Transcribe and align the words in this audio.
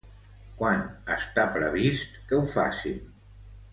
Quan 0.61 0.79
està 1.15 1.43
previst 1.57 2.17
que 2.31 2.39
ho 2.41 2.49
facin? 2.55 2.99